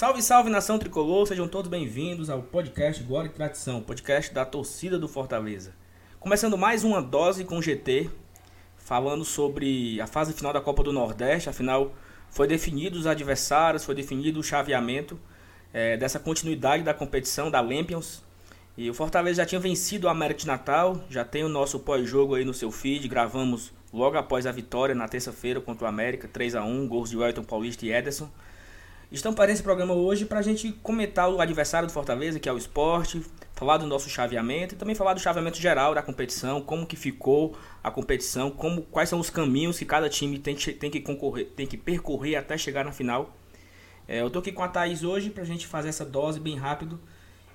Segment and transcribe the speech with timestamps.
[0.00, 4.98] Salve, salve nação tricolor, sejam todos bem-vindos ao podcast Glória e Tradição, podcast da torcida
[4.98, 5.74] do Fortaleza.
[6.18, 8.08] Começando mais uma dose com GT,
[8.78, 11.92] falando sobre a fase final da Copa do Nordeste, afinal
[12.30, 15.20] foi definido os adversários, foi definido o chaveamento
[15.70, 18.24] é, dessa continuidade da competição da Lampions.
[18.78, 22.36] E o Fortaleza já tinha vencido o América de Natal, já tem o nosso pós-jogo
[22.36, 26.54] aí no seu feed, gravamos logo após a vitória na terça-feira contra o América, 3
[26.54, 28.30] a 1 gols de Wellington Paulista e Ederson.
[29.12, 32.52] Estamos para esse programa hoje para a gente comentar o adversário do Fortaleza, que é
[32.52, 33.20] o esporte,
[33.56, 37.56] falar do nosso chaveamento e também falar do chaveamento geral da competição, como que ficou
[37.82, 41.66] a competição, como, quais são os caminhos que cada time tem, tem que concorrer, tem
[41.66, 43.34] que percorrer até chegar na final.
[44.06, 46.56] É, eu estou aqui com a Thaís hoje para a gente fazer essa dose bem
[46.56, 47.00] rápido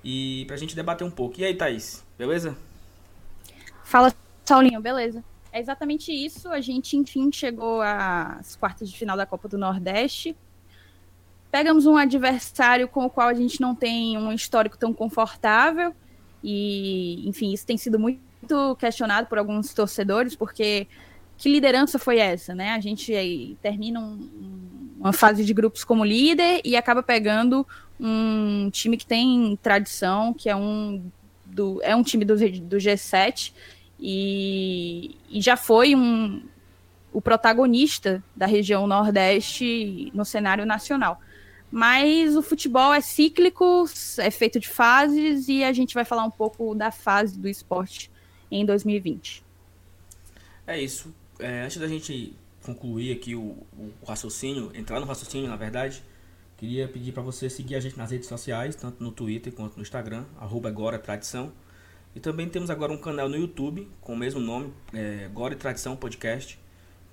[0.04, 1.40] e para a gente debater um pouco.
[1.40, 2.58] E aí, Thaís, beleza?
[3.82, 5.24] Fala, Saulinho, beleza?
[5.54, 6.50] É exatamente isso.
[6.50, 10.36] A gente, enfim, chegou às quartas de final da Copa do Nordeste
[11.56, 15.96] pegamos um adversário com o qual a gente não tem um histórico tão confortável
[16.44, 20.86] e, enfim, isso tem sido muito questionado por alguns torcedores, porque
[21.38, 22.72] que liderança foi essa, né?
[22.72, 24.30] A gente aí termina um,
[25.00, 27.66] uma fase de grupos como líder e acaba pegando
[27.98, 31.10] um time que tem tradição, que é um
[31.46, 33.54] do, é um time do, do G7
[33.98, 36.44] e, e já foi um,
[37.14, 41.22] o protagonista da região Nordeste no cenário nacional.
[41.72, 43.86] Mas o futebol é cíclico,
[44.18, 48.12] é feito de fases e a gente vai falar um pouco da fase do esporte
[48.50, 49.44] em 2020.
[50.68, 51.14] É isso.
[51.40, 56.02] É, antes da gente concluir aqui o, o, raciocínio, entrar no raciocínio, na verdade,
[56.58, 59.82] queria pedir para você seguir a gente nas redes sociais, tanto no Twitter quanto no
[59.82, 61.52] Instagram, arroba agora tradição.
[62.16, 65.98] E também temos agora um canal no YouTube com o mesmo nome, é, Agora Tradição
[65.98, 66.58] Podcast.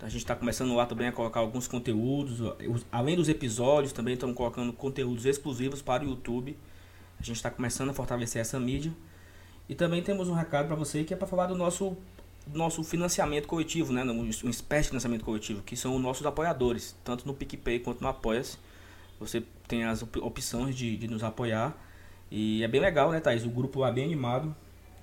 [0.02, 2.40] A gente está começando lá também a colocar alguns conteúdos,
[2.90, 6.58] além dos episódios, também estamos colocando conteúdos exclusivos para o YouTube.
[7.20, 8.92] A gente está começando a fortalecer essa mídia.
[9.68, 11.96] E também temos um recado para você que é para falar do nosso,
[12.52, 14.02] nosso financiamento coletivo, né?
[14.02, 18.08] um espécie de financiamento coletivo, que são os nossos apoiadores, tanto no PicPay quanto no
[18.08, 18.58] Apoia-se.
[19.20, 21.76] Você tem as opções de, de nos apoiar.
[22.28, 23.44] E é bem legal, né, Thaís?
[23.44, 24.52] O grupo lá é bem animado.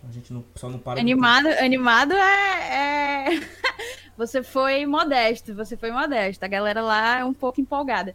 [0.06, 1.00] A gente não, só não para.
[1.00, 3.36] Animado, animado é...
[3.36, 3.50] é...
[4.19, 6.44] você foi modesto, você foi modesto.
[6.44, 8.13] A galera lá é um pouco empolgada.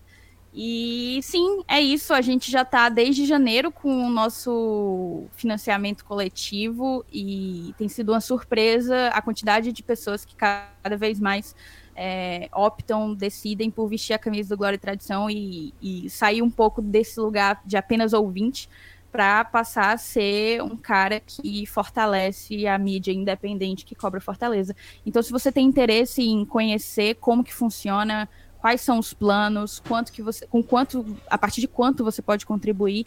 [0.52, 2.12] E sim, é isso.
[2.12, 8.20] A gente já está desde janeiro com o nosso financiamento coletivo e tem sido uma
[8.20, 11.56] surpresa a quantidade de pessoas que cada vez mais
[11.96, 16.50] é, optam, decidem por vestir a camisa do Glória e Tradição e, e sair um
[16.50, 18.68] pouco desse lugar de apenas ouvinte
[19.14, 24.74] para passar a ser um cara que fortalece a mídia independente que cobra Fortaleza.
[25.06, 30.12] Então, se você tem interesse em conhecer como que funciona, quais são os planos, quanto
[30.12, 33.06] que você, com quanto, a partir de quanto você pode contribuir,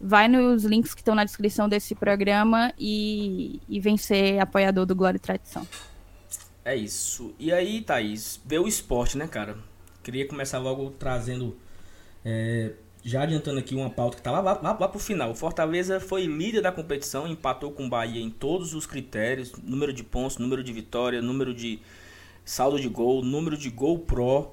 [0.00, 4.94] vai nos links que estão na descrição desse programa e, e vem ser apoiador do
[4.94, 5.66] Glória e Tradição.
[6.64, 7.34] É isso.
[7.40, 9.58] E aí, Thaís, vê o esporte, né, cara?
[10.00, 11.56] Queria começar logo trazendo
[12.24, 12.70] é,
[13.04, 15.30] já adiantando aqui uma pauta que está lá, lá, lá, lá para o final.
[15.30, 19.92] O Fortaleza foi líder da competição, empatou com o Bahia em todos os critérios: número
[19.92, 21.80] de pontos, número de vitória, número de
[22.44, 24.52] saldo de gol, número de gol pro.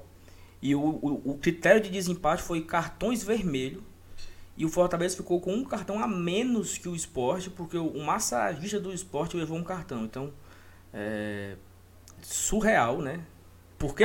[0.60, 3.82] E o, o, o critério de desempate foi cartões vermelhos.
[4.56, 8.80] E o Fortaleza ficou com um cartão a menos que o esporte, porque o massagista
[8.80, 10.04] do esporte levou um cartão.
[10.04, 10.32] Então,
[10.92, 11.54] é
[12.22, 13.20] surreal, né?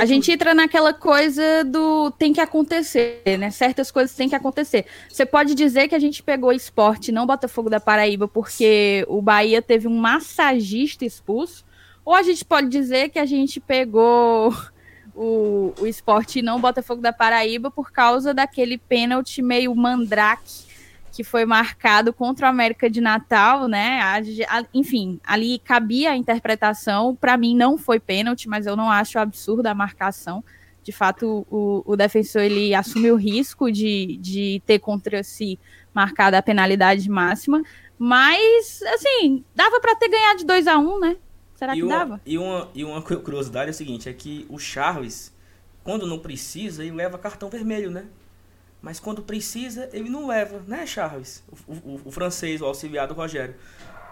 [0.00, 3.50] A gente entra naquela coisa do tem que acontecer, né?
[3.50, 4.86] Certas coisas têm que acontecer.
[5.08, 9.60] Você pode dizer que a gente pegou esporte, não Botafogo da Paraíba, porque o Bahia
[9.60, 11.64] teve um massagista expulso,
[12.04, 14.54] ou a gente pode dizer que a gente pegou
[15.12, 20.73] o, o esporte não Botafogo da Paraíba por causa daquele pênalti meio mandrake
[21.14, 24.00] que foi marcado contra o América de Natal, né?
[24.00, 27.14] A, a, enfim, ali cabia a interpretação.
[27.14, 30.42] Para mim não foi pênalti, mas eu não acho absurda a marcação.
[30.82, 35.56] De fato, o, o defensor ele assumiu o risco de, de ter contra si
[35.94, 37.62] marcada a penalidade máxima.
[37.96, 41.16] Mas, assim, dava para ter ganhado de 2 a 1 um, né?
[41.54, 42.20] Será e que uma, dava?
[42.26, 45.32] E uma, e uma curiosidade é a seguinte: é que o Charles,
[45.84, 48.04] quando não precisa, ele leva cartão vermelho, né?
[48.84, 51.42] Mas quando precisa, ele não leva, né, Charles?
[51.66, 53.54] O, o, o francês, o auxiliar do Rogério.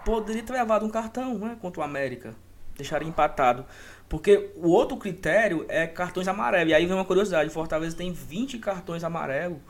[0.03, 2.33] Poderia ter levado um cartão, né, contra o América.
[2.75, 3.67] Deixaria empatado.
[4.09, 6.71] Porque o outro critério é cartões amarelos.
[6.71, 9.61] E aí vem uma curiosidade: Fortaleza tem 20 cartões amarelo,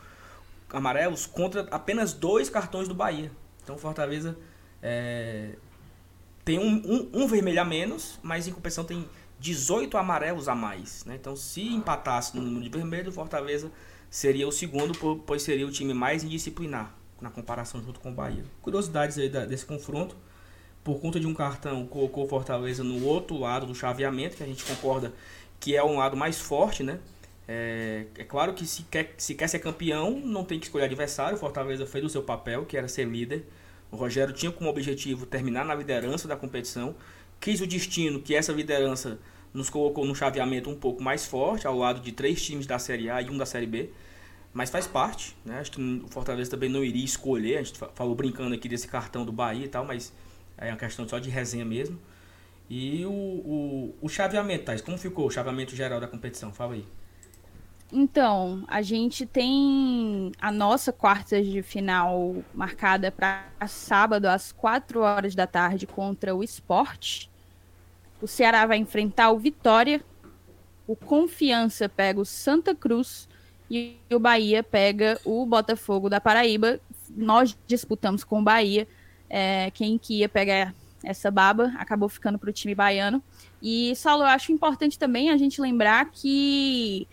[0.72, 3.30] amarelos contra apenas dois cartões do Bahia.
[3.62, 4.38] Então Fortaleza
[4.82, 5.50] é,
[6.46, 6.82] tem um,
[7.14, 9.06] um, um, vermelho a menos, mas em compensação tem
[9.38, 11.04] 18 amarelos a mais.
[11.04, 11.16] Né?
[11.16, 13.70] Então, se empatasse no número de vermelho, Fortaleza
[14.14, 14.94] seria o segundo,
[15.26, 18.46] pois seria o time mais indisciplinar na comparação junto com o Bahia.
[18.62, 20.16] Curiosidades aí desse confronto.
[20.84, 24.64] Por conta de um cartão, colocou Fortaleza no outro lado do chaveamento, que a gente
[24.66, 25.12] concorda
[25.60, 27.00] que é um lado mais forte, né?
[27.48, 31.36] É, é, claro que se quer, se quer ser campeão, não tem que escolher adversário.
[31.36, 33.44] Fortaleza fez o seu papel, que era ser líder.
[33.92, 36.96] O Rogério tinha como objetivo terminar na liderança da competição.
[37.40, 39.18] Quis o destino que essa liderança
[39.54, 43.10] nos colocou no chaveamento um pouco mais forte, ao lado de três times da Série
[43.10, 43.90] A e um da Série B.
[44.54, 45.60] Mas faz parte, né?
[45.60, 47.58] Acho que o Fortaleza também não iria escolher.
[47.58, 50.14] A gente falou brincando aqui desse cartão do Bahia e tal, mas
[50.58, 52.00] é uma questão só de resenha mesmo.
[52.70, 56.52] E o, o, o chaveamento, Thais, como ficou o chaveamento geral da competição?
[56.54, 56.86] Fala aí.
[57.92, 65.36] Então, a gente tem a nossa quarta de final marcada para sábado às 4 horas
[65.36, 67.28] da tarde contra o Sport.
[68.24, 70.02] O Ceará vai enfrentar o Vitória.
[70.88, 73.28] O Confiança pega o Santa Cruz
[73.70, 76.80] e o Bahia pega o Botafogo da Paraíba.
[77.10, 78.88] Nós disputamos com o Bahia.
[79.30, 80.74] É, quem que ia pegar
[81.04, 83.22] essa baba acabou ficando para o time baiano.
[83.62, 87.06] E, Saulo, eu acho importante também a gente lembrar que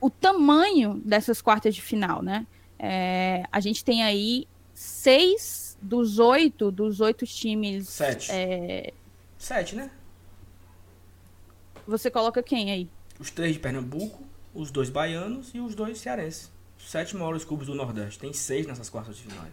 [0.00, 2.44] o tamanho dessas quartas de final, né?
[2.76, 7.88] É, a gente tem aí seis dos oito, dos oito times.
[7.88, 8.32] Sete.
[8.32, 8.92] É...
[9.40, 9.90] Sete, né?
[11.86, 12.90] Você coloca quem aí?
[13.18, 14.22] Os três de Pernambuco,
[14.54, 16.52] os dois baianos e os dois cearenses.
[16.78, 18.18] Sete maiores clubes do Nordeste.
[18.18, 19.46] Tem seis nessas quartas de final.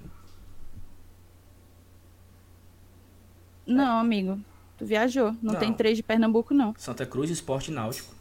[3.65, 4.37] Não, amigo.
[4.77, 5.31] Tu viajou.
[5.41, 6.75] Não, não, tem três de Pernambuco, não.
[6.77, 8.13] Santa Cruz, Esporte Náutico.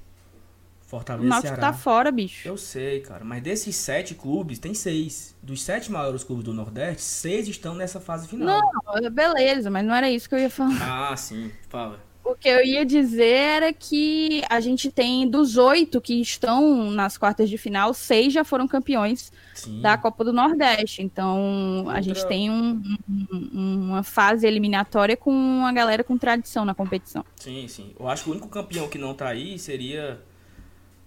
[0.86, 1.72] Fortaleza o Náutico Ceará.
[1.72, 2.46] tá fora, bicho.
[2.46, 3.24] Eu sei, cara.
[3.24, 5.34] Mas desses sete clubes, tem seis.
[5.42, 8.60] Dos sete maiores clubes do Nordeste, seis estão nessa fase final.
[8.60, 11.10] Não, beleza, mas não era isso que eu ia falar.
[11.10, 11.50] Ah, sim.
[11.68, 12.00] Fala.
[12.24, 17.16] O que eu ia dizer era que a gente tem dos oito que estão nas
[17.16, 19.80] quartas de final, seis já foram campeões sim.
[19.80, 21.02] da Copa do Nordeste.
[21.02, 21.98] Então Outra...
[21.98, 27.24] a gente tem um, um, uma fase eliminatória com uma galera com tradição na competição.
[27.36, 27.92] Sim, sim.
[27.98, 30.20] Eu acho que o único campeão que não tá aí seria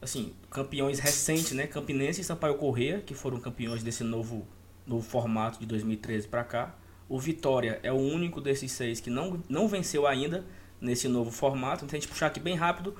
[0.01, 1.67] assim, campeões recentes, né?
[1.67, 4.47] Campinense e Sampaio Corrêa, que foram campeões desse novo,
[4.85, 6.75] novo formato de 2013 para cá.
[7.07, 10.45] O Vitória é o único desses seis que não, não venceu ainda
[10.79, 11.83] nesse novo formato.
[11.83, 12.95] Então, a gente puxar aqui bem rápido.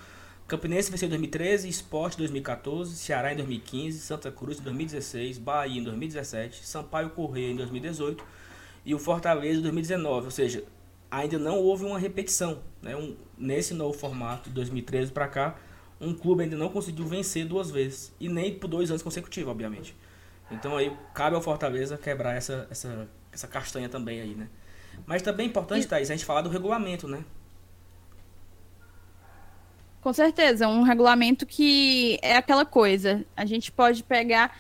[0.48, 5.80] Campinense venceu em 2013, Sport em 2014, Ceará em 2015, Santa Cruz em 2016, Bahia
[5.80, 8.24] em 2017, Sampaio Corrêa em 2018
[8.84, 10.26] e o Fortaleza em 2019.
[10.26, 10.64] Ou seja,
[11.12, 12.64] ainda não houve uma repetição.
[12.82, 12.96] Né?
[12.96, 15.56] Um, nesse novo formato de 2013 para cá,
[16.00, 18.14] um clube ainda não conseguiu vencer duas vezes.
[18.20, 19.96] E nem por dois anos consecutivos, obviamente.
[20.50, 24.48] Então aí cabe ao Fortaleza quebrar essa, essa, essa castanha também aí, né?
[25.06, 25.88] Mas também é importante, e...
[25.88, 27.24] Thaís, a gente falar do regulamento, né?
[30.02, 33.26] Com certeza, um regulamento que é aquela coisa.
[33.36, 34.58] A gente pode pegar.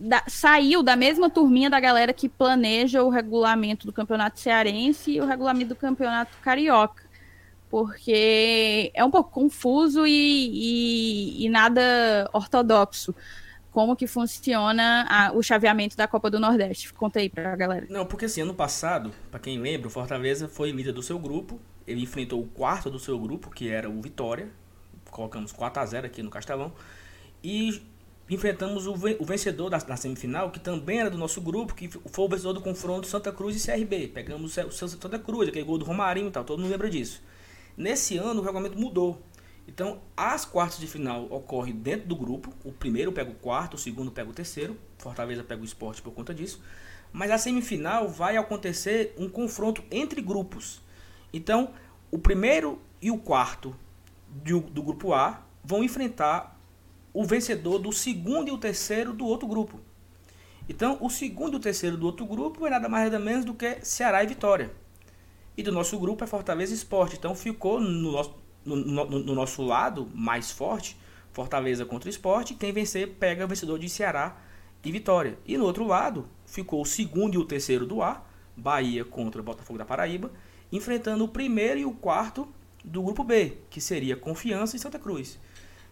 [0.00, 5.20] Da, saiu da mesma turminha da galera que planeja o regulamento do campeonato cearense e
[5.20, 7.09] o regulamento do campeonato carioca
[7.70, 13.14] porque é um pouco confuso e, e, e nada ortodoxo.
[13.70, 16.92] Como que funciona a, o chaveamento da Copa do Nordeste?
[16.92, 17.86] Conta aí pra galera.
[17.88, 21.60] Não, porque assim, ano passado, para quem lembra, o Fortaleza foi líder do seu grupo.
[21.86, 24.48] Ele enfrentou o quarto do seu grupo, que era o Vitória.
[25.08, 26.72] Colocamos 4 a 0 aqui no Castelão.
[27.44, 27.80] E
[28.28, 32.28] enfrentamos o, vencedor da, da, semifinal, que também era do nosso grupo, que foi o
[32.28, 34.08] vencedor do confronto Santa Cruz e CRB.
[34.08, 37.22] Pegamos o Santa Cruz, aquele gol do Romarinho e tal, todo mundo lembra disso.
[37.80, 39.22] Nesse ano o regulamento mudou.
[39.66, 42.52] Então, as quartas de final ocorrem dentro do grupo.
[42.62, 44.76] O primeiro pega o quarto, o segundo pega o terceiro.
[44.98, 46.62] Fortaleza pega o esporte por conta disso.
[47.10, 50.82] Mas a semifinal vai acontecer um confronto entre grupos.
[51.32, 51.70] Então,
[52.10, 53.74] o primeiro e o quarto
[54.28, 56.60] do, do grupo A vão enfrentar
[57.14, 59.80] o vencedor do segundo e o terceiro do outro grupo.
[60.68, 63.54] Então, o segundo e o terceiro do outro grupo é nada mais nada menos do
[63.54, 64.70] que Ceará e Vitória.
[65.60, 67.16] E do nosso grupo é Fortaleza Esporte.
[67.18, 70.96] Então ficou no nosso, no, no, no nosso lado mais forte,
[71.34, 72.54] Fortaleza contra o Esporte.
[72.54, 74.38] Quem vencer pega o vencedor de Ceará
[74.82, 75.36] e Vitória.
[75.44, 78.24] E no outro lado ficou o segundo e o terceiro do A,
[78.56, 80.32] Bahia contra o Botafogo da Paraíba,
[80.72, 82.48] enfrentando o primeiro e o quarto
[82.82, 85.38] do grupo B, que seria Confiança e Santa Cruz.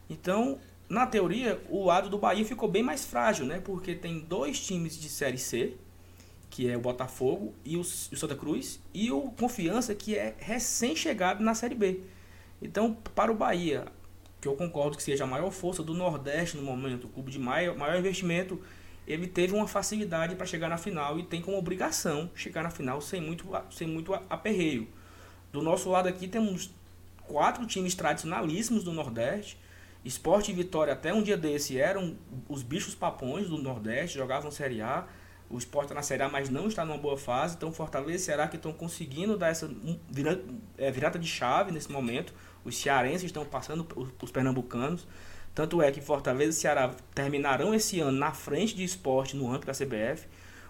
[0.09, 0.59] Então,
[0.89, 3.61] na teoria, o lado do Bahia ficou bem mais frágil, né?
[3.61, 5.77] Porque tem dois times de Série C,
[6.51, 11.43] que é o Botafogo, e o, o Santa Cruz, e o Confiança, que é recém-chegado
[11.43, 12.01] na Série B.
[12.61, 13.87] Então, para o Bahia,
[14.41, 17.39] que eu concordo que seja a maior força do Nordeste no momento, o clube de
[17.39, 18.61] maior, maior investimento,
[19.07, 23.01] ele teve uma facilidade para chegar na final e tem como obrigação chegar na final
[23.01, 24.89] sem muito, sem muito aperreio.
[25.51, 26.71] Do nosso lado aqui temos
[27.27, 29.59] quatro times tradicionalíssimos do Nordeste,
[30.05, 32.17] Esporte e Vitória até um dia desse eram
[32.49, 35.07] os bichos papões do Nordeste, jogavam Série A.
[35.51, 37.57] O Esporte está na Série A, mas não está numa boa fase.
[37.57, 39.71] Então Fortaleza e Ceará que estão conseguindo dar essa
[40.11, 40.45] virada,
[40.77, 42.35] é, virada de chave nesse momento.
[42.65, 43.87] Os cearenses estão passando
[44.21, 45.07] os pernambucanos.
[45.55, 49.67] Tanto é que Fortaleza e Ceará terminarão esse ano na frente de esporte no ranking
[49.67, 50.29] da CBF.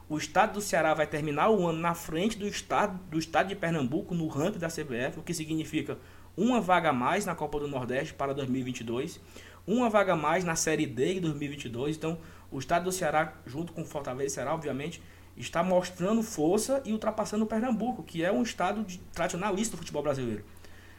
[0.09, 3.55] O estado do Ceará vai terminar o ano na frente do estado, do estado de
[3.55, 5.99] Pernambuco no ranking da CBF, o que significa
[6.35, 9.21] uma vaga a mais na Copa do Nordeste para 2022,
[9.67, 11.97] uma vaga a mais na Série D em 2022.
[11.97, 12.19] Então,
[12.51, 15.03] o estado do Ceará, junto com Fortaleza e Ceará, obviamente,
[15.37, 20.03] está mostrando força e ultrapassando o Pernambuco, que é um estado de, tradicionalista do futebol
[20.03, 20.45] brasileiro.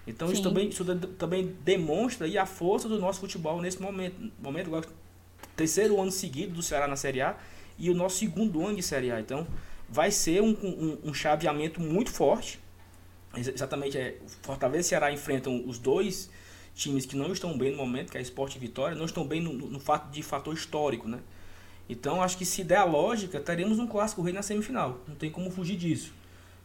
[0.08, 0.84] Então isso também, isso
[1.18, 4.32] também demonstra aí a força do nosso futebol nesse momento.
[4.40, 4.88] momento
[5.56, 7.38] terceiro ano seguido do Ceará na Série A
[7.78, 9.20] e o nosso segundo ano de Série A.
[9.20, 9.46] Então
[9.90, 12.60] vai ser um, um, um chaveamento muito forte.
[13.36, 16.30] Exatamente, é, Fortaleza e Ceará enfrentam os dois
[16.74, 19.42] times que não estão bem no momento, que é Esporte e Vitória, não estão bem
[19.42, 21.20] no, no fato de fator histórico, né?
[21.90, 25.00] Então acho que se der a lógica, teremos um clássico rei na semifinal.
[25.08, 26.14] Não tem como fugir disso.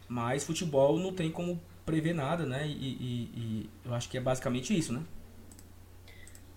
[0.07, 2.67] Mas futebol não tem como prever nada, né?
[2.67, 5.01] E, e, e, eu acho que é basicamente isso, né?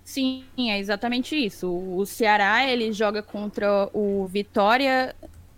[0.04, 1.68] Sim, é exatamente isso.
[1.70, 5.14] O Ceará ele joga contra o Vitória,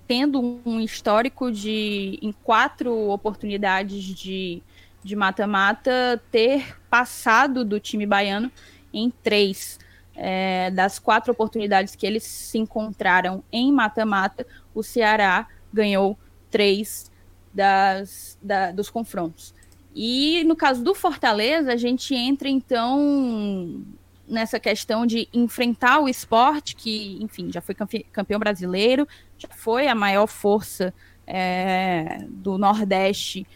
[0.07, 4.63] tendo um histórico de em quatro oportunidades de
[5.03, 8.51] de mata-mata ter passado do time baiano
[8.93, 9.79] em três.
[10.23, 16.19] É, das quatro oportunidades que eles se encontraram em mata-mata, o Ceará ganhou
[16.51, 17.11] três
[17.55, 19.55] das, da, dos confrontos.
[19.95, 23.83] E no caso do Fortaleza, a gente entra então
[24.29, 27.75] nessa questão de enfrentar o esporte, que, enfim, já foi
[28.13, 29.09] campeão brasileiro,
[29.39, 30.95] já foi a maior força
[31.27, 33.47] é, do Nordeste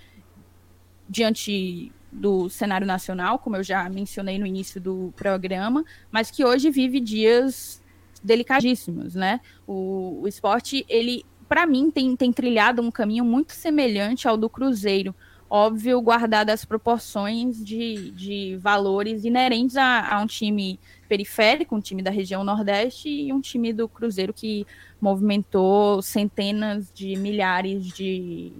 [1.08, 6.70] diante do cenário nacional, como eu já mencionei no início do programa, mas que hoje
[6.70, 7.82] vive dias
[8.22, 9.40] delicadíssimos, né?
[9.66, 14.48] O, o esporte, ele, para mim, tem, tem trilhado um caminho muito semelhante ao do
[14.48, 15.14] Cruzeiro,
[15.50, 22.02] óbvio, guardadas as proporções de, de valores inerentes a, a, um time periférico, um time
[22.02, 24.66] da região Nordeste e um time do Cruzeiro que
[25.00, 28.52] movimentou centenas de milhares de,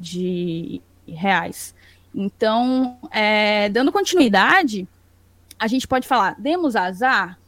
[0.00, 1.74] de reais.
[2.14, 4.88] Então, é, dando continuidade,
[5.58, 7.38] a gente pode falar, demos azar?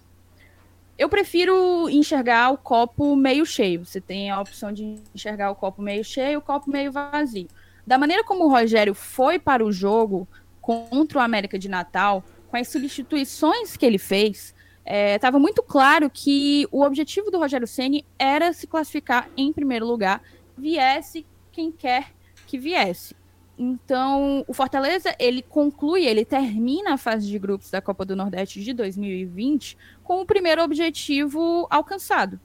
[0.98, 3.84] Eu prefiro enxergar o copo meio cheio.
[3.84, 7.48] Você tem a opção de enxergar o copo meio cheio, o copo meio vazio
[7.90, 10.28] da maneira como o Rogério foi para o jogo
[10.60, 14.54] contra o América de Natal, com as substituições que ele fez,
[14.86, 19.86] estava é, muito claro que o objetivo do Rogério Ceni era se classificar em primeiro
[19.86, 20.22] lugar,
[20.56, 22.12] viesse quem quer
[22.46, 23.16] que viesse.
[23.62, 28.64] Então, o Fortaleza, ele conclui, ele termina a fase de grupos da Copa do Nordeste
[28.64, 32.40] de 2020 com o primeiro objetivo alcançado.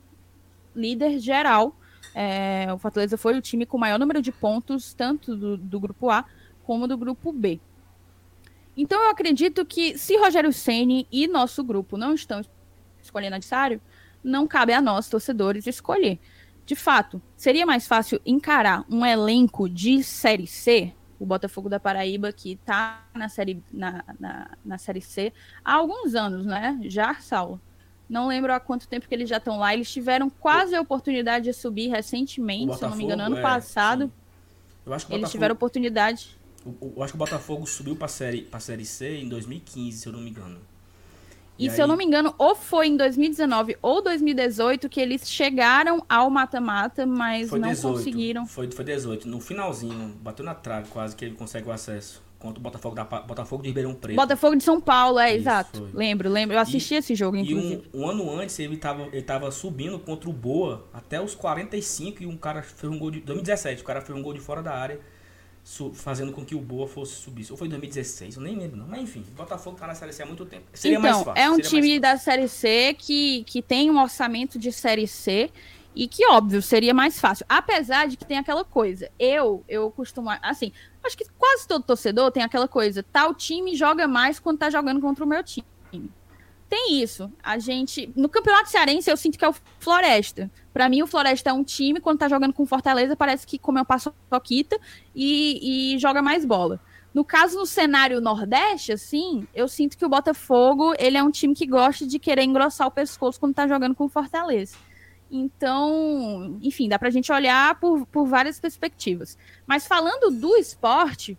[0.75, 1.73] Líder geral
[2.13, 5.79] é, o Fortaleza foi o time com o maior número de pontos, tanto do, do
[5.79, 6.25] grupo A
[6.65, 7.61] como do grupo B.
[8.75, 12.41] Então eu acredito que se Rogério Ceni e nosso grupo não estão
[13.01, 13.79] escolhendo adversário,
[14.21, 16.19] não cabe a nós, torcedores, escolher.
[16.65, 22.31] De fato, seria mais fácil encarar um elenco de Série C, o Botafogo da Paraíba,
[22.31, 25.31] que está na série, na, na, na série C
[25.63, 26.79] há alguns anos, né?
[26.83, 27.59] Já, Saulo?
[28.07, 29.73] Não lembro há quanto tempo que eles já estão lá.
[29.73, 33.41] Eles tiveram quase a oportunidade de subir recentemente, se eu não me engano, ano é,
[33.41, 34.11] passado.
[34.85, 36.37] eles Botafogo, tiveram oportunidade.
[36.65, 40.13] Eu, acho que o Botafogo subiu para série, a série C em 2015, se eu
[40.13, 40.59] não me engano.
[41.57, 45.29] E, e se eu não me engano, ou foi em 2019 ou 2018 que eles
[45.29, 48.45] chegaram ao mata-mata, mas foi não 18, conseguiram.
[48.45, 52.59] Foi, foi 18, no finalzinho, bateu na trave quase que ele consegue o acesso contra
[52.59, 54.15] o Botafogo, da, Botafogo de Ribeirão Preto.
[54.15, 55.79] Botafogo de São Paulo, é, Isso, exato.
[55.79, 55.89] Foi.
[55.93, 56.55] Lembro, lembro.
[56.55, 57.89] Eu assisti e, esse jogo, inclusive.
[57.91, 61.33] E um, um, ano antes ele estava ele tava subindo contra o Boa até os
[61.33, 63.21] 45 e um cara fez um gol de.
[63.21, 64.99] 2017, o cara fez um gol de fora da área,
[65.93, 67.47] fazendo com que o Boa fosse subir.
[67.49, 68.87] Ou foi em 2016, eu nem lembro, não.
[68.87, 70.65] Mas enfim, o Botafogo tá na Série C há muito tempo.
[70.73, 71.41] Seria então, mais fácil.
[71.41, 75.49] É um time da Série C que, que tem um orçamento de Série C
[75.95, 77.45] e que, óbvio, seria mais fácil.
[77.49, 79.09] Apesar de que tem aquela coisa.
[79.17, 80.29] Eu, eu costumo.
[80.41, 80.71] Assim,
[81.03, 83.01] acho que quase todo torcedor tem aquela coisa.
[83.01, 85.65] Tal time joga mais quando tá jogando contra o meu time.
[86.69, 87.31] Tem isso.
[87.43, 88.11] A gente.
[88.15, 90.49] No Campeonato Cearense, eu sinto que é o Floresta.
[90.73, 93.85] Para mim, o Floresta é um time, quando tá jogando com Fortaleza, parece que comeu
[93.85, 94.77] paçoquita
[95.15, 96.79] e, e joga mais bola.
[97.13, 101.55] No caso, no cenário Nordeste, assim, eu sinto que o Botafogo, ele é um time
[101.55, 104.75] que gosta de querer engrossar o pescoço quando tá jogando com Fortaleza.
[105.31, 109.37] Então, enfim, dá para a gente olhar por, por várias perspectivas.
[109.65, 111.37] Mas falando do esporte,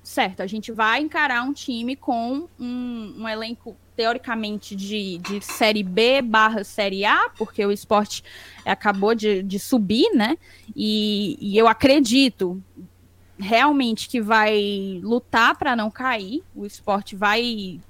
[0.00, 5.82] certo, a gente vai encarar um time com um, um elenco teoricamente de, de Série
[5.82, 8.24] B barra Série A, porque o esporte
[8.64, 10.36] acabou de, de subir, né?
[10.74, 12.62] E, e eu acredito
[13.38, 16.42] realmente que vai lutar para não cair.
[16.54, 17.80] O esporte vai,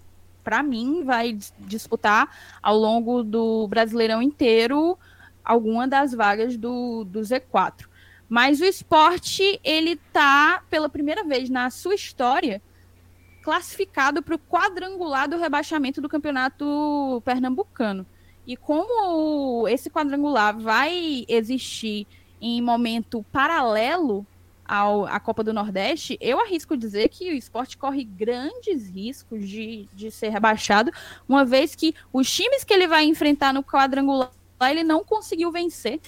[0.43, 2.29] para mim, vai disputar
[2.63, 4.99] ao longo do Brasileirão inteiro
[5.45, 7.87] alguma das vagas do, do Z4.
[8.29, 12.63] Mas o esporte, ele tá, pela primeira vez na sua história,
[13.45, 18.07] classificado para o quadrangular do rebaixamento do campeonato pernambucano.
[18.47, 22.07] E como esse quadrangular vai existir
[22.41, 24.27] em momento paralelo
[24.65, 29.87] ao, à Copa do Nordeste, eu arrisco dizer que o esporte corre grandes riscos de,
[29.93, 30.91] de ser rebaixado,
[31.29, 34.31] uma vez que os times que ele vai enfrentar no quadrangular
[34.63, 36.01] ele não conseguiu vencer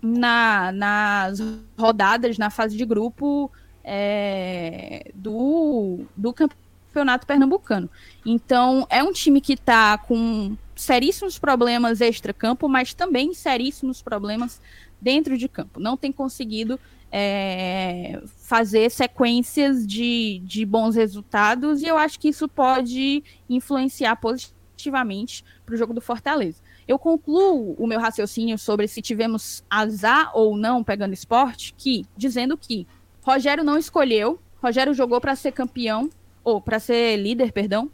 [0.00, 1.40] na, nas
[1.76, 3.50] rodadas, na fase de grupo
[3.82, 6.67] é, do, do campeonato
[6.98, 7.88] campeonato pernambucano.
[8.26, 14.60] Então, é um time que está com seríssimos problemas extra-campo, mas também seríssimos problemas
[15.00, 15.78] dentro de campo.
[15.80, 16.78] Não tem conseguido
[17.10, 25.44] é, fazer sequências de, de bons resultados, e eu acho que isso pode influenciar positivamente
[25.64, 26.60] para o jogo do Fortaleza.
[26.86, 32.56] Eu concluo o meu raciocínio sobre se tivemos azar ou não pegando esporte, que dizendo
[32.56, 32.86] que
[33.22, 36.08] Rogério não escolheu, Rogério jogou para ser campeão
[36.48, 37.90] ou para ser líder, perdão,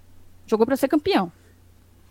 [0.46, 1.32] jogou para ser campeão.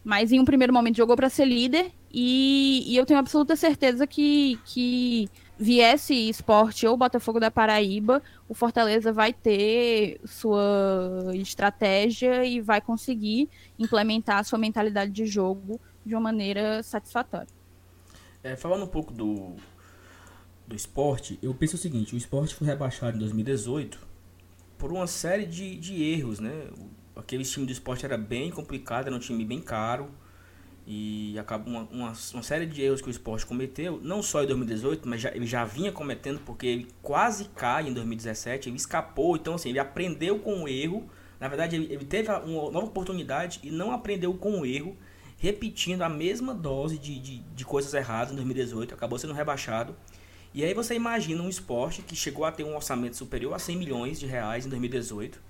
[0.03, 4.05] Mas em um primeiro momento jogou para ser líder e, e, eu tenho absoluta certeza
[4.05, 12.59] que, que viesse esporte ou Botafogo da Paraíba, o Fortaleza vai ter sua estratégia e
[12.59, 17.47] vai conseguir implementar a sua mentalidade de jogo de uma maneira satisfatória.
[18.43, 19.55] É, falando um pouco do,
[20.67, 24.12] do esporte, eu penso o seguinte, o esporte foi rebaixado em 2018
[24.83, 26.67] por uma série de, de erros, né?
[27.15, 30.09] Aquele time do esporte era bem complicado, era um time bem caro.
[30.85, 34.45] E acabou uma, uma, uma, série de erros que o esporte cometeu, não só em
[34.47, 39.37] 2018, mas já, ele já vinha cometendo, porque ele quase cai em 2017, ele escapou,
[39.37, 41.09] então assim, ele aprendeu com o erro.
[41.39, 44.97] Na verdade, ele, ele teve uma nova oportunidade e não aprendeu com o erro,
[45.37, 49.95] repetindo a mesma dose de, de, de coisas erradas em 2018, acabou sendo rebaixado.
[50.53, 53.75] E aí você imagina um esporte que chegou a ter um orçamento superior a 100
[53.75, 55.41] milhões de reais em 2018,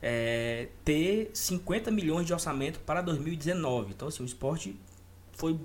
[0.00, 3.92] é, ter 50 milhões de orçamento para 2019.
[3.92, 4.78] Então, assim, o esporte
[5.32, 5.58] foi.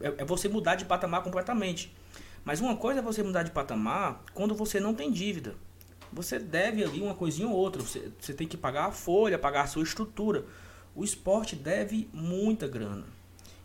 [0.00, 1.94] É, é você mudar de patamar completamente.
[2.42, 5.54] Mas uma coisa é você mudar de patamar quando você não tem dívida.
[6.10, 7.82] Você deve ali uma coisinha ou outra.
[7.82, 10.46] Você, você tem que pagar a folha, pagar a sua estrutura.
[10.94, 13.04] O esporte deve muita grana.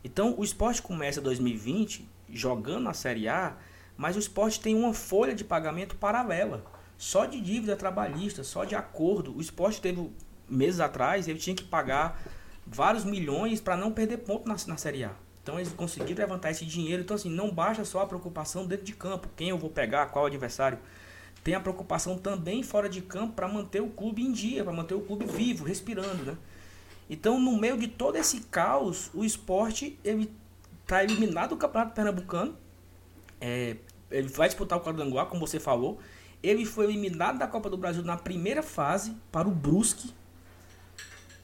[0.04, 3.56] Então, o esporte começa 2020 jogando na Série A
[3.98, 6.64] mas o esporte tem uma folha de pagamento paralela,
[6.98, 9.36] só de dívida trabalhista, só de acordo.
[9.36, 10.10] O esporte teve
[10.50, 12.22] meses atrás, ele tinha que pagar
[12.66, 15.12] vários milhões para não perder ponto na, na Série A.
[15.44, 17.04] Então eles conseguiram levantar esse dinheiro.
[17.04, 20.26] Então, assim, não basta só a preocupação dentro de campo, quem eu vou pegar, qual
[20.26, 20.80] adversário.
[21.44, 24.96] Tem a preocupação também fora de campo para manter o clube em dia, para manter
[24.96, 26.36] o clube vivo, respirando, né?
[27.08, 30.32] Então, no meio de todo esse caos, o esporte ele
[30.82, 32.58] está eliminado do Campeonato Pernambucano,
[33.40, 33.76] é,
[34.10, 36.00] ele vai disputar o quadrangular, como você falou.
[36.41, 40.13] Ele foi eliminado da Copa do Brasil na primeira fase para o Brusque.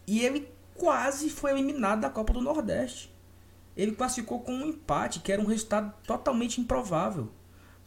[0.05, 3.11] E ele quase foi eliminado da Copa do Nordeste.
[3.75, 7.29] Ele classificou com um empate, que era um resultado totalmente improvável.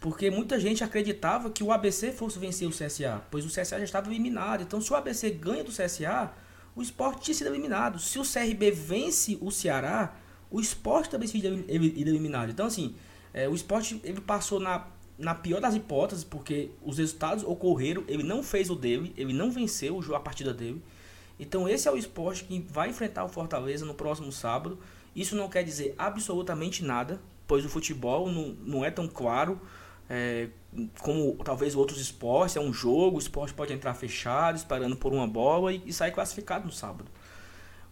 [0.00, 3.84] Porque muita gente acreditava que o ABC fosse vencer o CSA, pois o CSA já
[3.84, 4.62] estava eliminado.
[4.62, 6.32] Então, se o ABC ganha do CSA,
[6.76, 7.98] o esporte tinha sido eliminado.
[7.98, 10.14] Se o CRB vence o Ceará,
[10.50, 12.50] o esporte também seria eliminado.
[12.50, 12.94] Então, assim,
[13.34, 14.86] é, o esporte ele passou na,
[15.18, 19.50] na pior das hipóteses, porque os resultados ocorreram, ele não fez o dele, ele não
[19.50, 20.80] venceu a partida dele.
[21.38, 24.78] Então esse é o esporte que vai enfrentar o Fortaleza no próximo sábado.
[25.16, 29.60] Isso não quer dizer absolutamente nada, pois o futebol não, não é tão claro
[30.08, 30.48] é,
[31.00, 32.54] como talvez outros esportes.
[32.54, 36.12] É um jogo, o esporte pode entrar fechado, esperando por uma bola e, e sair
[36.12, 37.10] classificado no sábado.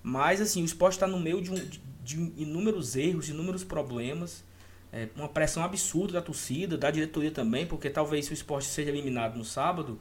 [0.05, 4.45] Mas assim, o esporte está no meio de, um, de, de inúmeros erros, inúmeros problemas
[4.93, 8.91] é, uma pressão absurda da torcida, da diretoria também, porque talvez se o esporte seja
[8.91, 9.99] eliminado no sábado,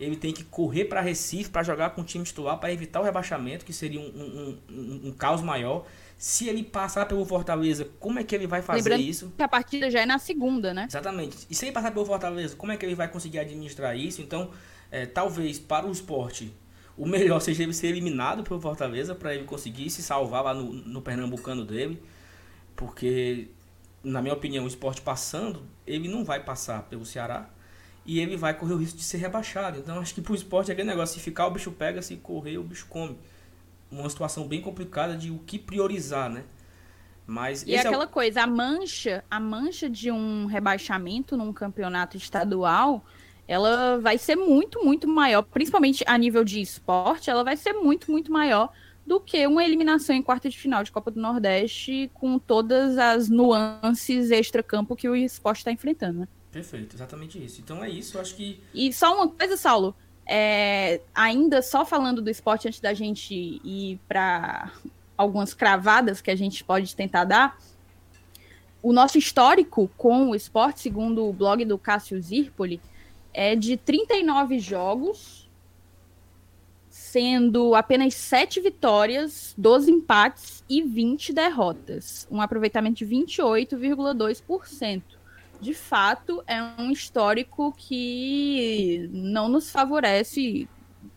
[0.00, 3.04] ele tem que correr para Recife para jogar com o time titular para evitar o
[3.04, 5.86] rebaixamento, que seria um, um, um, um, caos maior.
[6.18, 9.32] Se ele passar pelo Fortaleza, como é que ele vai fazer Lembrando isso?
[9.36, 10.86] Que a partida já é na segunda, né?
[10.88, 11.46] Exatamente.
[11.48, 14.20] E se ele passar pelo Fortaleza, como é que ele vai conseguir administrar isso?
[14.20, 14.50] Então,
[14.90, 16.52] é, talvez para o esporte,
[16.96, 20.72] o melhor seja ele ser eliminado pelo Fortaleza para ele conseguir se salvar lá no,
[20.72, 22.02] no Pernambucano dele.
[22.74, 23.48] Porque
[24.02, 27.48] na minha opinião, o esporte passando, ele não vai passar pelo Ceará
[28.04, 29.78] e ele vai correr o risco de ser rebaixado.
[29.78, 32.58] Então acho que pro esporte é aquele negócio, se ficar o bicho pega, se correr
[32.58, 33.16] o bicho come.
[33.90, 36.44] uma situação bem complicada de o que priorizar, né?
[37.26, 38.08] Mas e é aquela é...
[38.08, 43.04] coisa, a mancha, a mancha de um rebaixamento num campeonato estadual,
[43.46, 48.10] ela vai ser muito, muito maior, principalmente a nível de esporte, ela vai ser muito,
[48.10, 48.72] muito maior
[49.06, 53.28] do que uma eliminação em quarta de final de Copa do Nordeste com todas as
[53.28, 56.28] nuances extra-campo que o esporte está enfrentando, né?
[56.50, 57.60] Perfeito, exatamente isso.
[57.60, 58.60] Então é isso, eu acho que.
[58.74, 59.94] E só uma coisa, Saulo.
[60.26, 64.72] É, ainda só falando do esporte antes da gente ir para
[65.16, 67.58] algumas cravadas que a gente pode tentar dar.
[68.82, 72.80] O nosso histórico com o esporte, segundo o blog do Cássio Zirpoli,
[73.32, 75.41] é de 39 jogos,
[77.12, 82.26] sendo apenas 7 vitórias, 12 empates e 20 derrotas.
[82.30, 85.02] Um aproveitamento de 28,2%
[85.60, 90.68] de fato, é um histórico que não nos favorece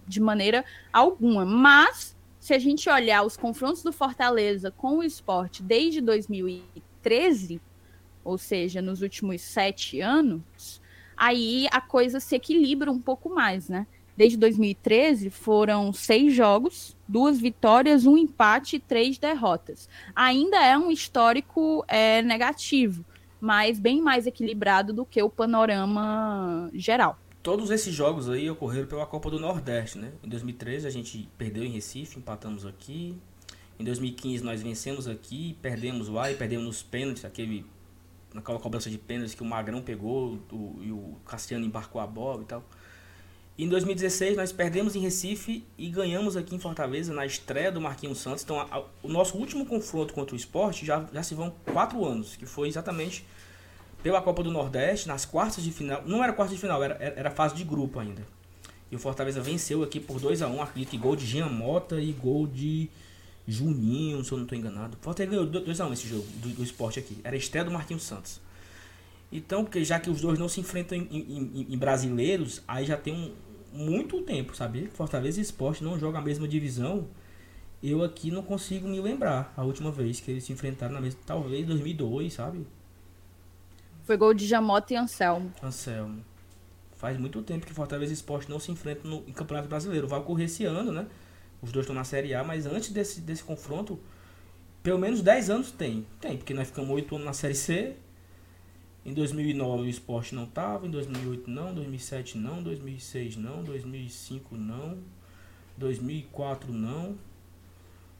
[0.05, 1.43] de maneira alguma.
[1.43, 7.59] Mas, se a gente olhar os confrontos do Fortaleza com o esporte desde 2013,
[8.23, 10.79] ou seja, nos últimos sete anos,
[11.17, 13.87] aí a coisa se equilibra um pouco mais, né?
[14.17, 19.89] Desde 2013 foram seis jogos, duas vitórias, um empate e três derrotas.
[20.15, 23.03] Ainda é um histórico é, negativo
[23.45, 27.19] mas bem mais equilibrado do que o panorama geral.
[27.43, 30.11] Todos esses jogos aí ocorreram pela Copa do Nordeste, né?
[30.23, 33.15] Em 2013 a gente perdeu em Recife, empatamos aqui.
[33.79, 37.63] Em 2015 nós vencemos aqui, perdemos lá e perdemos nos pênaltis, aquele
[38.33, 40.39] naquela cobrança de pênaltis que o Magrão pegou
[40.81, 42.63] e o Cassiano embarcou a bola e tal.
[43.57, 48.17] Em 2016 nós perdemos em Recife e ganhamos aqui em Fortaleza na estreia do Marquinhos
[48.17, 48.43] Santos.
[48.43, 52.03] Então a, a, o nosso último confronto contra o esporte já, já se vão quatro
[52.03, 53.25] anos, que foi exatamente
[54.03, 56.03] pela Copa do Nordeste, nas quartas de final.
[56.05, 58.23] Não era quartas de final, era, era fase de grupo ainda.
[58.91, 61.47] E o Fortaleza venceu aqui por 2 a 1 um, acredito que gol de Jean
[61.47, 62.89] Mota e gol de
[63.47, 64.97] Juninho, se eu não estou enganado.
[64.99, 67.17] O Fortaleza ganhou 2 a 1 um esse jogo do, do esporte aqui.
[67.23, 68.41] Era a estreia do Marquinhos Santos.
[69.31, 72.95] Então, porque já que os dois não se enfrentam em, em, em brasileiros, aí já
[72.95, 73.31] tem um,
[73.75, 74.87] muito tempo, sabe?
[74.87, 77.07] Fortaleza e Esporte não jogam a mesma divisão.
[77.83, 81.19] Eu aqui não consigo me lembrar a última vez que eles se enfrentaram na mesma.
[81.25, 82.65] Talvez 2002, sabe?
[84.03, 85.51] Foi gol de Jamota e Anselmo.
[85.61, 86.23] Anselmo.
[86.95, 90.07] Faz muito tempo que Fortaleza e Esporte não se enfrentam no, em Campeonato Brasileiro.
[90.07, 91.05] Vai ocorrer esse ano, né?
[91.61, 93.99] Os dois estão na Série A, mas antes desse, desse confronto,
[94.81, 96.05] pelo menos 10 anos tem.
[96.21, 97.95] Tem, porque nós ficamos 8 anos na Série C.
[99.05, 104.97] Em 2009 o esporte não estava, em 2008 não, 2007 não, 2006 não, 2005 não,
[105.77, 107.15] 2004 não,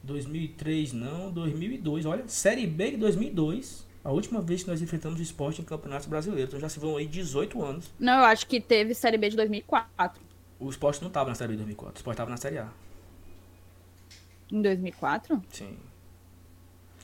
[0.04, 2.06] 2003 não, 2002.
[2.06, 6.06] Olha, Série B de 2002 a última vez que nós enfrentamos o esporte em campeonatos
[6.06, 6.50] brasileiros.
[6.50, 7.90] Então já se vão aí 18 anos.
[7.98, 10.22] Não, eu acho que teve Série B de 2004.
[10.60, 11.94] O esporte não estava na Série B de 2004.
[11.94, 12.68] O esporte estava na Série A.
[14.52, 15.42] Em 2004?
[15.50, 15.76] Sim.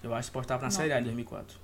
[0.01, 0.71] Eu acho que o esporte estava na não.
[0.71, 1.59] Série A em 2004.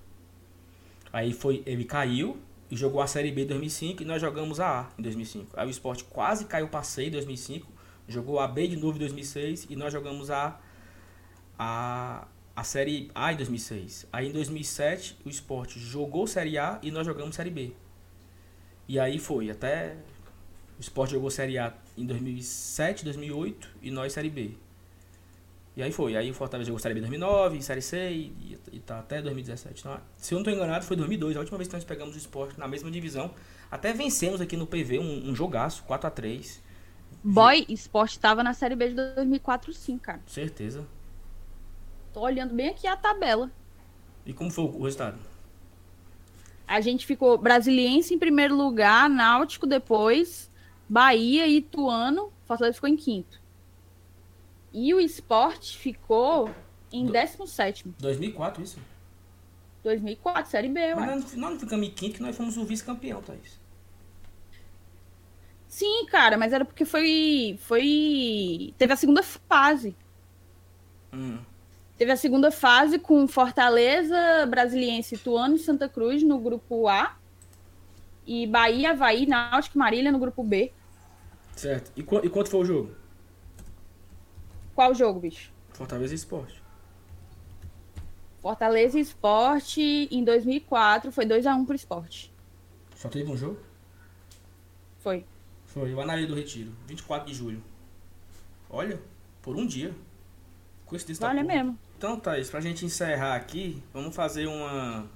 [1.13, 2.39] Aí foi, ele caiu
[2.71, 5.59] e jogou a Série B em 2005 e nós jogamos a A em 2005.
[5.59, 7.67] Aí o esporte quase caiu para C em 2005,
[8.07, 10.61] jogou a B de novo em 2006 e nós jogamos a,
[11.59, 14.07] a, a Série A em 2006.
[14.13, 17.73] Aí em 2007 o esporte jogou Série A e nós jogamos Série B.
[18.87, 19.97] E aí foi até.
[20.79, 24.57] O esporte jogou Série A em 2007, 2008 e nós Série B.
[25.79, 26.17] E aí foi.
[26.17, 29.79] Aí o Fortaleza jogou Série B em 2009, Série C e, e tá até 2017.
[29.79, 32.19] Então, se eu não estou enganado, foi 2002, a última vez que nós pegamos o
[32.19, 33.31] esporte na mesma divisão.
[33.71, 36.59] Até vencemos aqui no PV um, um jogaço, 4x3.
[37.23, 40.21] Boy, esporte estava na Série B de 2004 sim, cara.
[40.27, 40.85] Certeza.
[42.13, 43.49] Tô olhando bem aqui a tabela.
[44.27, 45.17] E como foi o resultado?
[46.67, 50.51] A gente ficou Brasiliense em primeiro lugar, Náutico depois,
[50.89, 52.33] Bahia e Ituano.
[52.47, 53.41] Fortaleza ficou em quinto.
[54.73, 56.51] E o esporte ficou
[56.93, 57.13] em Do...
[57.13, 57.85] 17.
[57.99, 58.79] 2004, isso?
[59.83, 63.23] 2004, Série B, Mas nós, nós não ficamos em quinto que nós fomos o vice-campeão,
[63.23, 63.59] Thaís.
[65.69, 67.59] Sim, cara, mas era porque foi.
[67.61, 68.75] Foi.
[68.79, 69.95] Teve a segunda fase.
[71.13, 71.39] Hum.
[71.97, 77.17] Teve a segunda fase com Fortaleza, Brasiliense, Ituano e Santa Cruz no grupo A.
[78.27, 80.73] E Bahia, Havaí, Náutico e Marília no grupo B.
[81.57, 81.93] Certo.
[81.97, 82.95] E, qu e quanto foi o jogo?
[84.79, 85.51] Qual jogo, bicho?
[85.73, 86.63] Fortaleza Esporte.
[88.41, 92.33] Fortaleza Esporte em 2004 foi 2x1 pro Esporte.
[92.95, 93.59] Só teve um jogo?
[95.01, 95.25] Foi.
[95.67, 97.61] Foi, o Anaí do Retiro, 24 de julho.
[98.71, 99.03] Olha,
[99.43, 99.93] por um dia.
[100.87, 101.77] Coincidência Olha mesmo.
[101.97, 105.11] Então, Thaís, pra gente encerrar aqui, vamos fazer uma,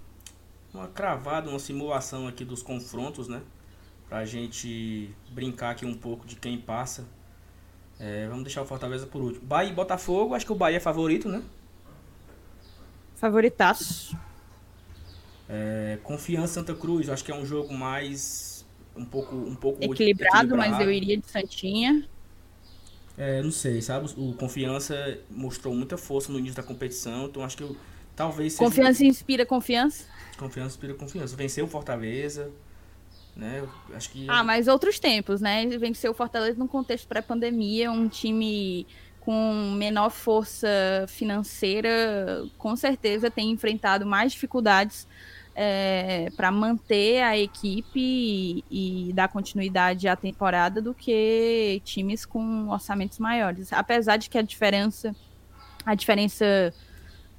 [0.75, 3.40] uma cravada, uma simulação aqui dos confrontos, né?
[4.09, 7.07] Pra gente brincar aqui um pouco de quem passa
[8.03, 9.47] É, vamos deixar o Fortaleza por último.
[9.47, 11.41] Bahia e Botafogo, acho que o Bahia é favorito, né?
[13.15, 14.19] Favoritaço.
[15.49, 20.47] É, Confiança Santa Cruz, acho que é um jogo mais um pouco um pouco equilibrado,
[20.47, 20.57] equilibrado.
[20.57, 22.09] mas eu iria de Santinha.
[23.17, 24.11] É, não sei, sabe?
[24.17, 27.77] O Confiança mostrou muita força no início da competição, então acho que eu,
[28.17, 28.65] talvez seja...
[28.65, 30.07] Confiança inspira confiança?
[30.37, 31.37] Confiança inspira confiança.
[31.37, 32.51] Venceu o Fortaleza,
[33.37, 33.66] né?
[33.95, 35.66] Acho que Ah, mas outros tempos, né?
[35.79, 38.87] Venceu o Fortaleza num contexto pré-pandemia, um time
[39.21, 40.68] com menor força
[41.09, 45.07] financeira, com certeza tem enfrentado mais dificuldades
[45.55, 48.64] é, para manter a equipe e,
[49.09, 53.73] e, dar continuidade à temporada do que times com orçamentos maiores.
[53.73, 55.14] Apesar de que a diferença,
[55.85, 56.75] a diferença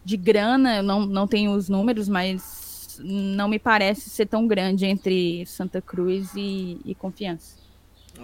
[0.06, 2.63] de grana, eu não, não tenho os números, mas
[3.00, 7.58] não me parece ser tão grande entre Santa Cruz e, e Confiança.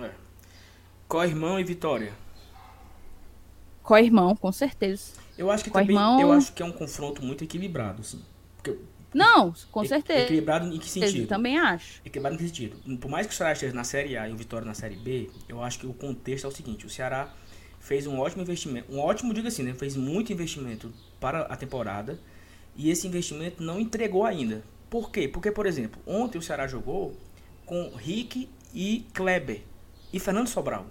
[0.01, 0.11] É.
[1.07, 2.13] Co-irmão e Vitória.
[3.81, 5.13] Co-irmão, com certeza.
[5.37, 8.21] Eu acho que também, eu acho que é um confronto muito equilibrado, assim.
[8.57, 8.77] Porque
[9.13, 10.25] não, com certeza.
[10.25, 11.21] Equilibrado em que sentido?
[11.21, 12.01] Eu também acho.
[12.05, 12.97] Equilibrado em que sentido?
[12.97, 15.29] Por mais que o Ceará esteja na Série A e o Vitória na Série B,
[15.47, 17.33] eu acho que o contexto é o seguinte: o Ceará
[17.79, 19.73] fez um ótimo investimento, um ótimo, diga assim, né?
[19.73, 22.19] Fez muito investimento para a temporada
[22.75, 24.63] e esse investimento não entregou ainda.
[24.89, 25.27] Por quê?
[25.27, 27.15] Porque, por exemplo, ontem o Ceará jogou
[27.65, 29.61] com Rick e Kleber
[30.11, 30.87] e Fernando Sobral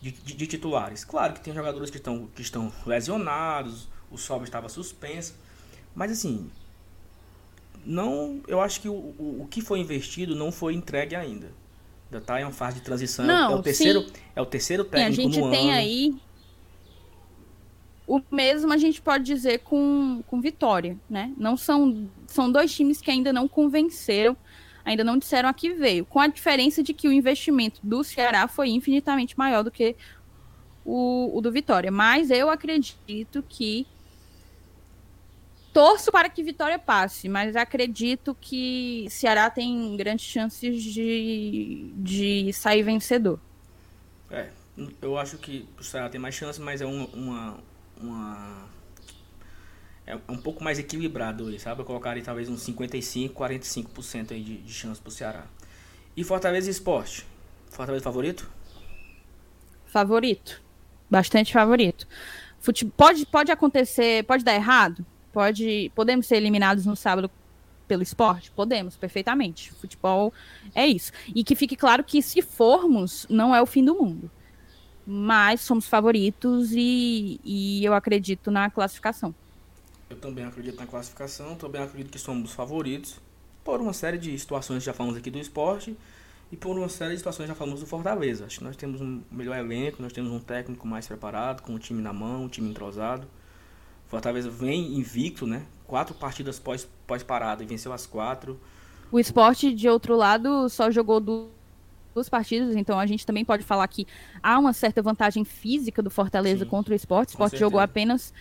[0.00, 1.04] de, de, de titulares.
[1.04, 5.34] Claro que tem jogadores que estão, que estão lesionados, o Sobral estava suspenso,
[5.94, 6.50] mas assim,
[7.86, 11.50] não, eu acho que o, o, o, que foi investido não foi entregue ainda.
[12.06, 13.24] Ainda está em uma fase de transição.
[13.24, 14.12] Não, é o terceiro, sim.
[14.36, 15.78] é o terceiro técnico sim, a gente tem ano.
[15.78, 16.14] aí
[18.06, 21.32] o mesmo a gente pode dizer com, com Vitória, né?
[21.36, 24.36] Não são são dois times que ainda não convenceram,
[24.84, 28.46] ainda não disseram a que veio, com a diferença de que o investimento do Ceará
[28.46, 29.96] foi infinitamente maior do que
[30.84, 31.90] o, o do Vitória.
[31.90, 33.86] Mas eu acredito que
[35.72, 42.82] torço para que Vitória passe, mas acredito que Ceará tem grandes chances de, de sair
[42.82, 43.40] vencedor.
[44.30, 44.50] É,
[45.02, 47.58] eu acho que o Ceará tem mais chances, mas é uma, uma,
[48.00, 48.68] uma
[50.06, 51.80] é um pouco mais equilibrado aí, sabe?
[51.80, 55.46] Eu colocaria talvez uns 55, 45% aí de, de chance pro Ceará.
[56.16, 57.26] E Fortaleza Esporte?
[57.70, 58.50] Fortaleza favorito?
[59.86, 60.62] Favorito.
[61.10, 62.06] Bastante favorito.
[62.60, 62.84] Fute...
[62.84, 65.04] Pode, pode acontecer, pode dar errado?
[65.32, 67.30] Pode, podemos ser eliminados no sábado
[67.88, 68.50] pelo esporte?
[68.50, 69.72] Podemos, perfeitamente.
[69.72, 70.32] Futebol
[70.74, 71.12] é isso.
[71.34, 74.30] E que fique claro que se formos, não é o fim do mundo.
[75.06, 79.34] Mas somos favoritos e, e eu acredito na classificação.
[80.08, 83.20] Eu também acredito na classificação, também acredito que somos favoritos
[83.62, 85.96] por uma série de situações que já falamos aqui do esporte
[86.52, 88.44] e por uma série de situações que já falamos do Fortaleza.
[88.44, 91.78] Acho que nós temos um melhor elenco, nós temos um técnico mais preparado, com o
[91.78, 93.26] time na mão, um time entrosado.
[94.06, 95.66] Fortaleza vem invicto, né?
[95.86, 98.60] Quatro partidas pós, pós parada e venceu as quatro.
[99.10, 101.48] O esporte, de outro lado, só jogou duas
[102.28, 104.06] partidas, então a gente também pode falar que
[104.42, 107.30] há uma certa vantagem física do Fortaleza Sim, contra o esporte.
[107.30, 108.32] O esporte jogou apenas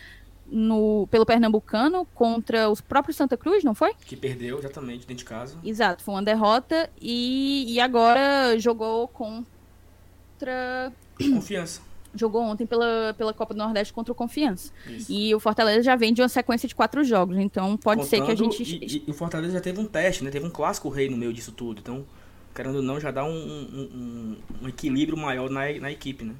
[0.47, 3.93] no, pelo Pernambucano contra os próprios Santa Cruz, não foi?
[4.05, 5.57] Que perdeu, exatamente, dentro de casa.
[5.63, 10.91] Exato, foi uma derrota e, e agora jogou contra.
[11.17, 11.81] Confiança
[12.15, 14.71] jogou ontem pela, pela Copa do Nordeste contra o Confiança.
[14.87, 15.11] Isso.
[15.11, 18.25] E o Fortaleza já vem de uma sequência de quatro jogos, então pode Contando, ser
[18.25, 18.63] que a gente.
[18.63, 20.29] E, e, o Fortaleza já teve um teste, né?
[20.29, 21.79] Teve um clássico rei no meio disso tudo.
[21.79, 22.05] Então,
[22.53, 26.35] querendo ou não, já dá um, um, um, um equilíbrio maior na, na equipe, né?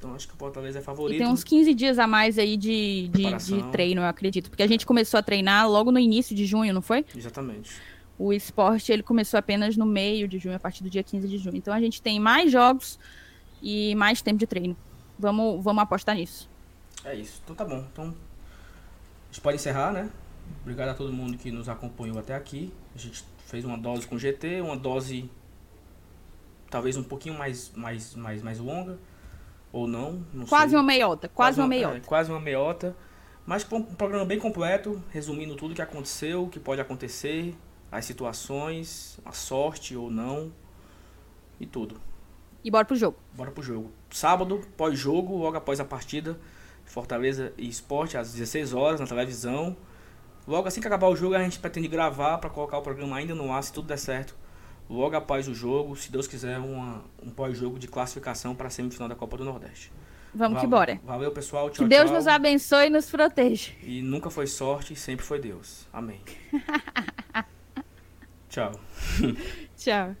[0.00, 1.16] Então acho que o Fortaleza é favorito.
[1.16, 4.48] E tem uns 15 dias a mais aí de, de, de, treino, eu acredito.
[4.48, 7.04] Porque a gente começou a treinar logo no início de junho, não foi?
[7.14, 7.70] Exatamente.
[8.18, 11.36] O esporte ele começou apenas no meio de junho, a partir do dia 15 de
[11.36, 11.56] junho.
[11.56, 12.98] Então a gente tem mais jogos
[13.62, 14.74] e mais tempo de treino.
[15.18, 16.48] Vamos, vamos apostar nisso.
[17.04, 17.42] É isso.
[17.44, 17.84] Então tá bom.
[17.92, 20.10] Então a gente pode encerrar, né?
[20.62, 22.72] Obrigado a todo mundo que nos acompanhou até aqui.
[22.94, 25.28] A gente fez uma dose com GT, uma dose
[26.70, 28.98] talvez um pouquinho mais, mais, mais, mais longa.
[29.72, 30.24] Ou não.
[30.32, 30.78] não quase sei.
[30.78, 31.28] uma meiota.
[31.28, 31.96] Quase, quase uma, uma meiota.
[31.96, 32.96] É, quase uma meiota.
[33.46, 37.56] Mas um programa bem completo, resumindo tudo o que aconteceu, o que pode acontecer,
[37.90, 40.52] as situações, a sorte ou não.
[41.58, 42.00] E tudo.
[42.62, 43.18] E bora pro jogo.
[43.34, 43.90] Bora pro jogo.
[44.10, 46.38] Sábado, pós-jogo, logo após a partida,
[46.84, 49.76] Fortaleza e Esporte, às 16 horas, na televisão.
[50.46, 53.34] Logo assim que acabar o jogo, a gente pretende gravar para colocar o programa ainda
[53.34, 54.34] no ar, se tudo der certo.
[54.90, 59.08] Logo após o jogo, se Deus quiser, uma, um pós-jogo de classificação para a semifinal
[59.08, 59.92] da Copa do Nordeste.
[60.34, 61.00] Vamos Val que bora.
[61.04, 61.70] Valeu, pessoal.
[61.70, 62.14] Tchau, que Deus tchau.
[62.16, 63.70] nos abençoe e nos proteja.
[63.84, 65.86] E nunca foi sorte, sempre foi Deus.
[65.92, 66.20] Amém.
[68.50, 68.72] tchau.
[69.76, 70.16] tchau.